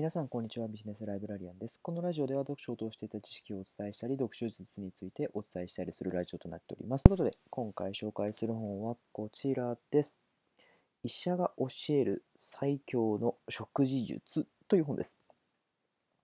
[0.00, 0.66] 皆さん、こんにちは。
[0.66, 1.78] ビジネスライブラリアンです。
[1.82, 7.04] このラジオでは読書を通していた知識をお伝えしたり、読書術についてお伝えしたりするラジオとなっております。
[7.04, 10.18] ということで、今回紹介する本はこちらです。
[11.04, 15.18] 医者が教える最強の食事術という本です。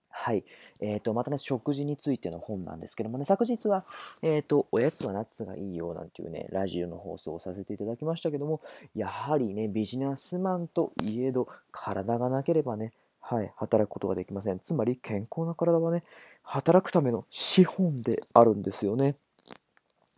[0.08, 0.46] はい。
[0.80, 3.84] えっ、ー、と、またね、食事についての本なんですけどもね、昨日は、
[4.22, 8.62] えっ、ー、と、おやつはナッツがいいよなんていうね、ラジオの放送をさせていただきましたけども、
[8.95, 12.95] やはりね、ビジネスマンといえど、体がなければね、
[13.29, 14.61] はい、働くことができません。
[14.61, 16.05] つまり、健康な体はね、
[16.45, 19.16] 働くための資本であるんですよね。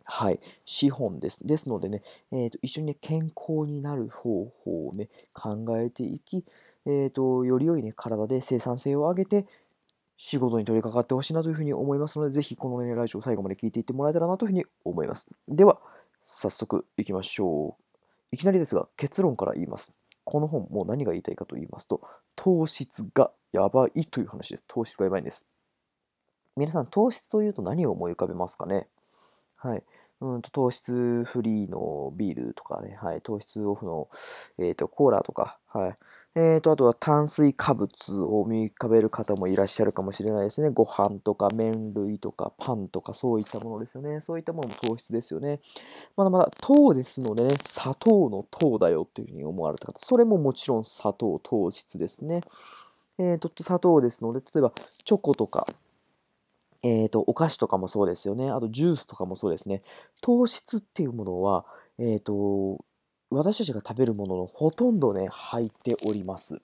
[0.03, 1.39] はい、資本です。
[1.43, 6.45] ですのでね、えーと、一緒に、ね、健康になる方法をね、考えていき、
[6.85, 9.47] えーと、より良い、ね、体で生産性を上げて、
[10.15, 15.27] 仕事に取り掛かってほしいなというふうに思いますので、ぜひこのね、ラジオを最後まで聞いていってもらえたらなというふうに思います。
[15.47, 15.79] では、
[16.23, 17.83] 早速いきましょう。
[18.31, 19.93] いきなりですが、結論から言います。
[20.31, 22.01] この本、もう何が言いたいかと言いますと、
[22.35, 24.65] 糖質がやばいという話です。
[24.67, 25.47] 糖質がやばいんです。
[26.55, 28.87] 皆さん、糖質というと何を思い浮かべますかね？
[29.55, 29.83] はい。
[30.21, 34.09] うんと糖質フリーのビールとかね、はい、糖質オフの、
[34.57, 35.97] えーと、コーラとか、はい
[36.35, 37.89] えーと、あとは炭水化物
[38.21, 40.69] を見浮かべる方もいらっしゃるかもしれないですね。
[40.69, 44.19] ご飯とか麺類とかパンとかそういったものですよね。
[44.21, 45.59] そういったものも糖質ですよね。
[46.17, 52.41] まだまだ糖ですのでね、砂糖の糖だよっていうふうに思われた方、それももちろん砂糖、糖質ですね。
[53.17, 54.71] えーと砂糖ですので、例えば
[55.03, 55.65] チョコとか、
[56.83, 58.49] えーと、お菓子とかもそうですよね。
[58.49, 59.81] あとジュースとかもそうですね。
[60.21, 61.65] 糖質っていうものは、
[61.97, 62.83] えーと、
[63.29, 66.61] 私たちが食べるもののほとんどね、入っております。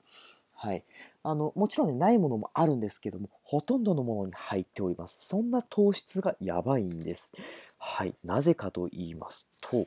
[0.54, 0.84] はい。
[1.22, 5.28] あの、もちろんね、ないものもあるんですけども、ほとんどのものに入っております。
[5.28, 7.34] そんな糖質がやばいんです。
[7.78, 8.16] はい。
[8.24, 9.86] なぜかと言いますと、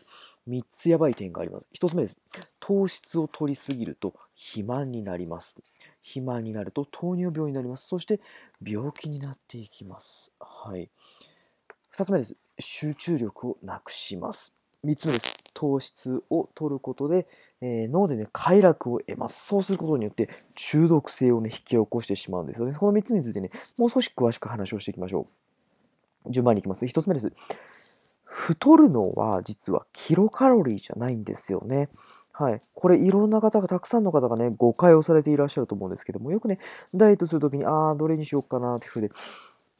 [0.48, 1.68] 3つやばい点があります。
[1.74, 2.20] 1つ目です。
[2.60, 5.56] 糖質を取りすぎると肥満になります。
[6.02, 7.86] 肥満になると糖尿病になります。
[7.86, 8.20] そして
[8.64, 10.32] 病気になっていきます。
[10.40, 10.90] はい。
[11.94, 12.36] 2つ目です。
[12.58, 14.52] 集中力をなくします。
[14.84, 15.36] 3つ目です。
[15.54, 17.26] 糖質を取ることで、
[17.60, 19.44] えー、脳でね、快楽を得ます。
[19.44, 22.74] そうすることによって中毒性をね、引き起こしてしまうんですよね。
[22.74, 25.26] この3つについてね、もう少し詳しく話をしていきましょ
[26.26, 26.30] う。
[26.30, 26.84] 順番にいきます。
[26.84, 27.32] 1つ目です。
[28.28, 31.88] 太るのは実はキロカロリーじゃないんですよね。
[32.32, 32.60] はい。
[32.74, 36.58] これいろんな方が、たくさんの方がね、誤解をされていらっしゃると思うんですけども、よくね、
[36.94, 39.10] ダイエットするときに、ああ、どれにしようかなっていうふうで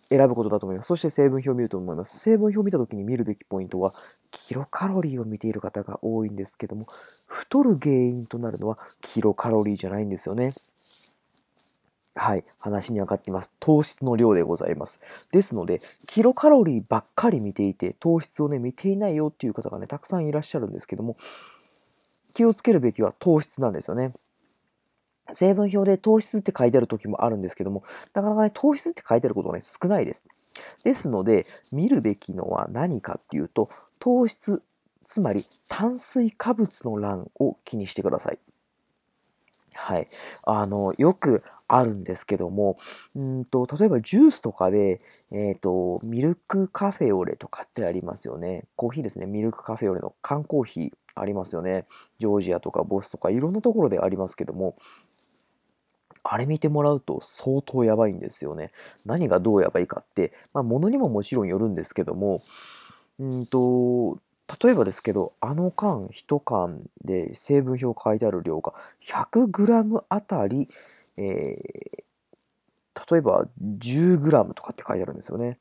[0.09, 0.89] 選ぶことだと思います。
[0.89, 2.19] そして成分表を見ると思います。
[2.19, 3.93] 成分表を見たときに見るべきポイントは、
[4.33, 6.87] キロカロリーを見ている方が多いんですけども、
[7.29, 10.53] 太る原因となるのはキロカロリーじゃないんですよね。
[12.19, 13.53] はい、話に上がっています。
[13.61, 15.01] 糖質の量でございます。
[15.31, 21.17] ですので、キロカロリーばっかり見ていて、糖質をね、見ていないよっていう方がね、たくさんいらっしゃるんですけども、
[22.35, 24.13] 気をつけるべきは糖質なんですよね。
[25.33, 27.83] 成分表で糖質って書いてある時もあるんですけども、
[28.15, 30.25] なかなかね、糖質って書いてあることがね、少ないです。
[30.85, 33.69] ですので、見るべきのは何かっていうと、
[33.99, 34.63] 糖質、
[35.05, 38.39] つまり炭水化物の欄を気にしてください。
[39.81, 40.09] はい。
[40.45, 42.77] あの、よくあるんですけども、
[43.15, 45.01] うんと、例えばジュースとかで、
[45.31, 48.65] えっ、ー、と、ミルクカフェオレとかってありますよね。
[48.77, 49.27] コーヒーですね。
[49.27, 51.85] ミルクカフェオレの缶コーヒーありますよね。
[52.19, 54.75] ジョージアとかボスとかいろんなところでありますけども、
[56.25, 58.71] あれ見てもらうと相当やばいんですよね。
[59.07, 62.41] 何がどうやばいかって、まあ、物にももちろんよるんですけども、
[63.19, 64.19] うんと、
[64.63, 68.73] 例えばですけど、あの缶、1缶で成分表書いてある量が
[69.07, 70.69] 100g あたり、
[71.17, 75.59] えー、例えば 10g とかって書いてあるんですよね。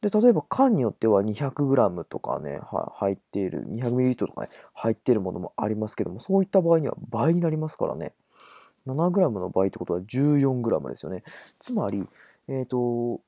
[0.00, 8.12] で、例えば缶によっては 200g とかね、は入っている、200ml とかね、入っているものもありますけども、そういった場合には倍になりますからね。
[8.86, 11.22] 7g の倍ってことは 14g ですよね。
[11.60, 12.06] つまり、
[12.46, 13.20] えっ、ー、と、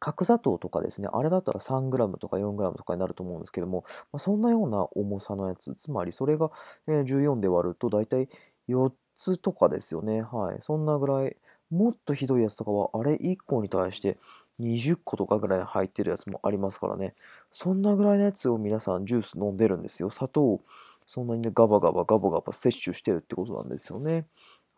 [0.00, 6.50] 角砂糖とかですね、あれだったら 3g とか 4g とかになると思うんですけども、まあ、そんなような重さのやつ、つまりそれが
[6.86, 8.28] 14で割ると大体
[8.66, 10.22] 4つとかですよね。
[10.22, 10.58] はい。
[10.60, 11.36] そんなぐらい、
[11.70, 14.16] もっとひどいやつとかは、あれ1個に対して
[14.58, 17.12] 20個とかぐらい入ってるやつもありますからね。
[17.52, 20.10] そんなぐらいのやつを皆さんジュース飲んでるんですよ。
[20.10, 20.60] 砂糖、
[21.06, 24.26] そんなにね、ガバガバガバガバ摂取してるってことなんですよね。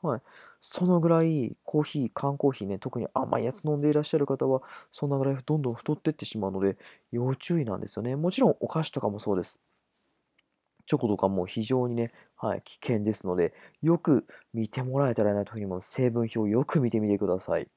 [0.02, 0.20] はい。
[0.60, 6.76] そのぐらいコーヒー、缶コーヒーね、特に甘いやつ飲んでいらっしゃる方は、そんなぐらいどんどん太っていってしまうので、
[7.12, 8.16] 要注意なんですよね。
[8.16, 9.60] もちろんお菓子とかもそうです。
[10.86, 17.68] チョコとかも非常にね、はい、危険ですので、よく見てもらえたらいなというふうにも成分表をよく見てみてください。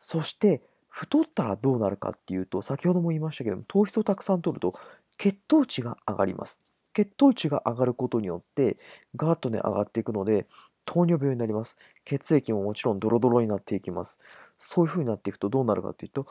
[0.00, 4.72] そして、太ったらどうなるかっていうと、先ほども言いましたけども、糖質をたくさん取ると
[5.16, 6.60] 血糖値が上がります。
[6.92, 8.76] 血糖値が上がることによって、
[9.16, 10.46] ガーッとね、上がっていくので、
[10.84, 11.76] 糖尿病になります。
[12.04, 14.18] 血液ももちろんドロドロになっていきます。
[14.58, 16.24] そういう風になっていくとどうなるかというと、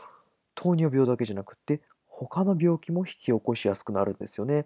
[0.56, 4.65] 糖尿病だけじゃなくて、他の病気も引き起こしやすくなるんですよね。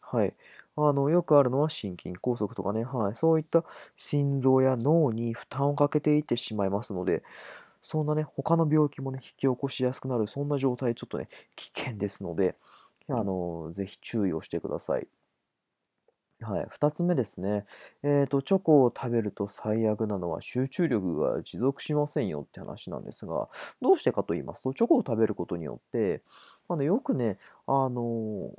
[0.00, 0.34] はい。
[0.76, 3.16] あの、よくあるのは心筋梗塞とかね、はい。
[3.16, 3.64] そういった
[3.96, 7.22] 心臓や脳に負担をかけていってしまいますので、
[7.82, 12.56] そんなね、他の病気もね、引き起こしやすくなる、そんな状態、ちょっとね、危険ですので、
[13.08, 15.08] あの、ぜひ注意をしてください。
[16.42, 17.64] はい、2つ目ですね。
[18.02, 23.48] えっと、チョコを食べると最悪なのは集中力が持続しませんよって話なんですが、
[23.80, 26.22] どうしてかと言いますと、チョコを食べることによって、
[26.68, 28.50] あの、よくね、あの、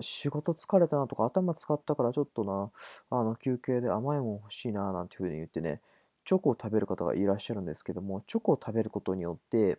[0.00, 2.70] 仕事疲れたなとか、頭使ったからちょっとな、
[3.10, 5.80] あの、休憩で甘いもん欲しいな、なんていうふうに言ってね、
[6.26, 9.78] チョコを食べる方がいらっしゃるんですけども、チョコを食べることによって、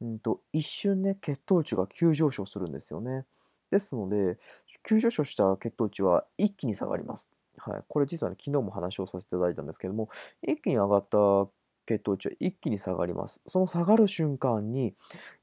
[0.00, 3.26] うんと、一瞬ね、血糖値が急上昇するんですよね。
[3.70, 4.38] ですので、
[4.82, 7.30] 急上昇した血糖値は一気に下がります。
[7.58, 10.08] はい、これ実はね、昨日も話をさせていただいたんですけども、
[10.42, 11.50] 一気に上がった
[11.86, 13.42] 血糖値は一気に下がります。
[13.46, 14.94] その下がる瞬間に、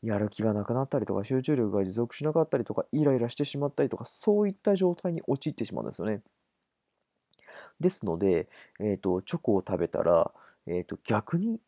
[0.02, 6.22] やる気がなくなったりとか、集中力が持続しなかったりとか、イライラしてしまったりとか、そういった状態に陥ってしまうんですよね。
[7.80, 8.48] ですので、
[8.80, 10.32] えーと、チョコを食べたら、
[10.66, 11.60] えーと逆に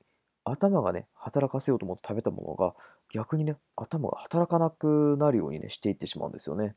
[0.44, 2.76] 頭がね、働かせようと思って食べたものが、
[3.14, 6.76] 逆にね、頭が働かなくなるようにね、していってしまうんですよね。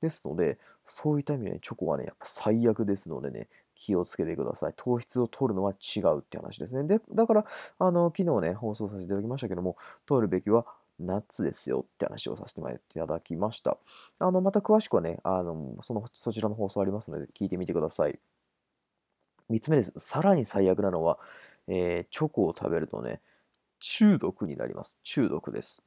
[0.00, 4.74] ですので、そういった意味で、ね、チョコはね、やっぱ最悪ですのでね、気をつけてください。
[4.76, 6.84] 糖質を取るのは違うって話ですね。
[6.84, 7.44] で、だから、
[7.78, 9.76] あの、昨日ね、放送させていただきましたけども、
[10.06, 10.66] 取るべきは
[10.98, 12.64] ナッツですよって話をさせてい
[12.94, 13.78] ただきました。
[14.18, 18.18] あの、また詳しくはね、あの、その、そちらの放送ありますので、聞いてみてください。
[19.50, 19.92] 3つ目です。
[19.96, 21.18] さらに最悪なのは、
[21.66, 23.20] えー、チョコを食べるとね、
[23.80, 24.98] 中毒になります。
[25.02, 25.82] 中毒です。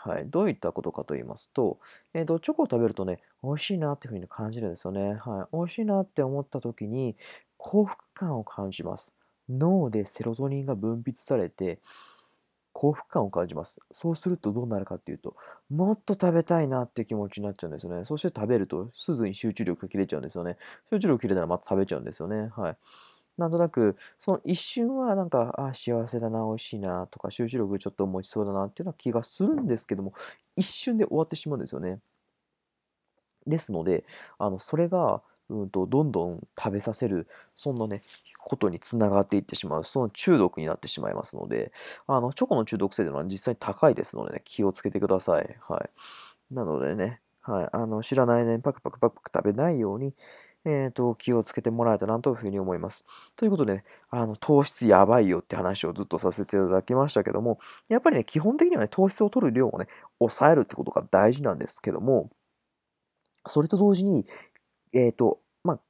[0.00, 1.78] はい、どういったことかと言いますと、
[2.14, 5.14] えーと、チョコを食べるとね、美味しいなっていうふうに感じるんですよね。
[5.14, 7.16] はい、美味しいなって思った時に
[7.56, 9.14] 幸福感を感じます。
[9.48, 11.80] 脳でセロトニンが分泌されて
[12.72, 13.80] 幸福感を感じます。
[13.90, 15.34] そうするとどうなるかっていうと、
[15.68, 18.04] もっと食べたいなって気持ちになっちゃうんですよね。
[18.04, 20.56] そして食べるとすぐに集中力が切れちゃうんですよね。
[20.90, 22.50] 集中力切れたらまた食べちゃうんですよね。
[22.56, 22.76] はい。
[23.38, 30.12] なんとなく、その一瞬はなんか、あ、幸せだな、美味しいなとか、集中力ちょっと持ちそうだなっていうような気がするんですけども、
[30.56, 32.00] 一瞬で終わってしまうんですよね。
[33.46, 34.04] ですので、
[34.38, 38.02] あの、それが、うんと、どんどん食べさせる、そんなね、
[38.40, 41.72] ことにつながっていってしまう、その中毒になってしまいますので、
[42.06, 45.56] あの、チョコの中毒性というのは実際に高いですのでね、気をつけてください。
[45.60, 46.54] はい。
[46.54, 50.14] なのでね、はい、あの、知らない間にパクパクパクパク食べないように、
[50.70, 53.06] えーと、気をつけてもらえたなというふうに思います。
[53.36, 57.56] ということで、ね、あの糖質やばいよって話をずっとさせていただきましたけども、
[57.88, 59.86] やっぱりね、基本的にはね、糖質を取る量をね、
[60.18, 62.28] 抑えるってことが大事なんですけども、
[63.46, 64.26] それと同時に、
[64.92, 65.80] えっ、ー、と、まあ、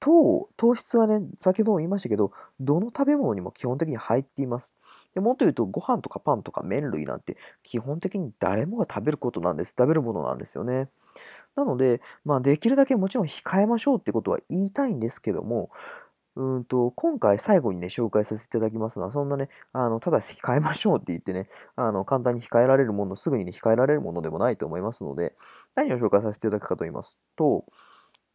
[0.00, 4.74] 糖、糖質はね、先ほども言いましたけど、どの食べ物にも基本的に入っています。
[5.14, 9.74] でもっと言うと、ご飯とかパンとか麺類なんて、基本的に誰もが食べることなんです。
[9.76, 10.88] 食べるものなんですよね。
[11.56, 15.70] なので、まあ、できるだけもちろん控えましょうってことは言いたいんですけども、
[16.36, 25.34] うんと、今回最後にね、紹介させていただきますのは、そんなね、あの、ただ控えましょうって言ってね、あの、簡単に控えられるもの、すぐにね、控えられるものでもないと思いますので、
[25.74, 27.64] 何を紹介させていただくかと言いますと、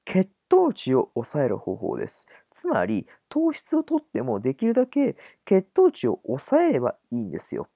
[0.06, 2.28] 血糖値を抑える方法です。
[2.52, 5.16] つまり、糖質をとってもできるだけ
[5.46, 7.68] 血糖値を抑えればいいんですよ。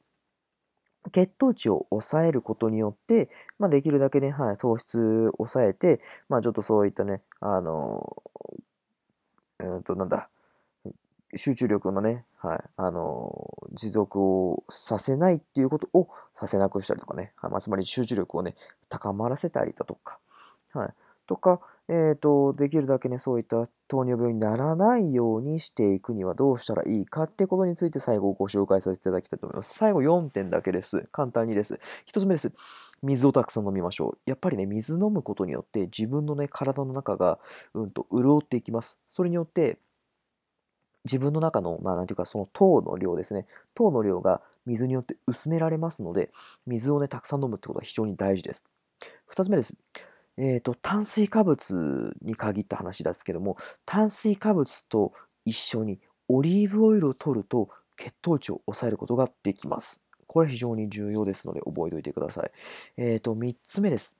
[1.12, 8.24] 血糖値を抑えることによって、まあ、できるだけね、はい、糖質を抑えて、まあ、ちょっとそういったね、あの、
[9.60, 10.30] うんと、なんだ、
[11.36, 18.56] 集中力のね、はい、あの、持続をさせないっていうことをさせなくしたりとかね、はいまあ、つまり集中力をね、
[18.90, 20.20] 高まらせたりだとか、
[20.74, 20.94] はい、
[21.28, 29.76] とか、えーと、できるだけね、そういった糖尿病にならないようにしていくにはどうしたらいいかってことについて最後ご紹介させていただきたいと思います。
[29.76, 31.08] 最後4点だけです。
[31.12, 31.80] 簡単にです。
[32.08, 32.52] 1つ目です。
[33.04, 34.30] 水をたくさん飲みましょう。
[34.30, 37.40] やっぱりね、水飲むことによって自分のね、体の中が、
[37.74, 38.98] うんと、潤っていきます。
[39.08, 39.78] それによって、
[41.04, 43.46] 自分の中の、まあ、なんていうか、その糖の量ですね。
[43.76, 46.32] 糖の量が水によって薄められますので、
[46.66, 48.66] 水をね、たくさん飲むってことは非常に大事です。
[49.32, 49.76] 2つ目です。
[50.38, 55.14] えっ、ー、と、炭水化物に限った話ですけども、炭水化物と
[55.46, 60.02] 一緒にオリーブオイルを取ると血糖値を抑えることができます。
[60.28, 62.52] これ非常に重要ですので覚えておいてください。
[62.98, 64.16] えっ、ー、と、3つ目です。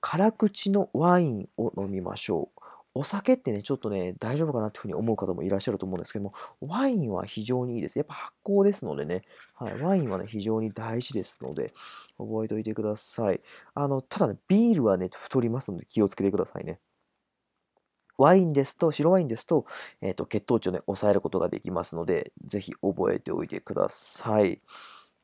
[0.00, 2.60] 辛口のワインを飲みましょう。
[2.96, 7.98] お酒ってね、ちょっとね、大丈夫かなっていうふうに思う方もいらっしゃると思うんですけども、ワインは非常にいいです。
[7.98, 9.22] やっぱ発酵ですのでね、
[9.54, 11.74] はい、ワインはね、非常に大事ですので、
[12.16, 13.40] 覚えておいてください。
[13.74, 16.80] あの、ただね、ビールはね、太りますので気をつけてくださいね。
[18.16, 19.66] ワインですと、白ワインですと、
[20.00, 24.62] えっ、と、血糖値をね、抑えることができますので、ぜひ覚えておいてください。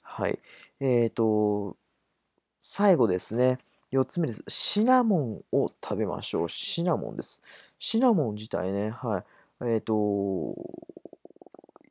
[0.03, 0.39] はい。
[0.81, 1.79] えっ、と、
[2.59, 3.59] 最後ですね。
[3.93, 4.43] 4つ目です。
[4.49, 6.49] シナモンを食べましょう。
[6.49, 7.43] シナモンです。
[7.79, 9.25] シナモン自体ね、はい。
[9.67, 10.57] えっ、と、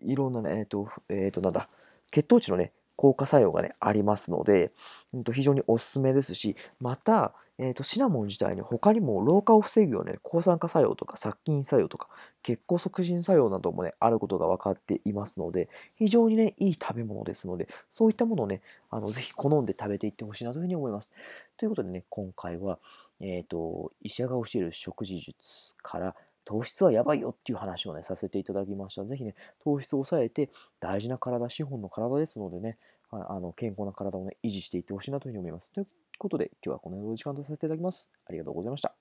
[0.01, 1.69] いろんなね、えっ、と、えっ、と、なんだ、
[2.09, 4.71] 血糖値のね、効果作用がね、ありますので、
[5.11, 12.09] うんと非常におすすめですし、また、えーと、シナモン自体に他にも老化を防ぐような、ね、抗酸化作用とか殺菌作用とか
[12.43, 21.11] 血行促進作用などもね、あることが分かっていますので、非常にね、いい食べ物ですので、そういったものをね、あのぜひ好んで食べていってほしいなというふうに思います。
[21.57, 22.77] ということでね、今回は、
[23.19, 26.15] えっ、と、医者が教える食事術から
[26.51, 29.05] 糖質はやばいよっていう話をね、させていただきました。
[29.05, 30.49] ぜひね、糖質を抑えて
[30.81, 32.77] 大事な体、資本の体ですのでね、
[33.09, 35.71] あの健康な体をね、維持していってほしいなというふうに思います。
[35.71, 38.11] ということで、今日はこのような時間とさせていただきます。
[38.25, 39.00] ありがとうございました。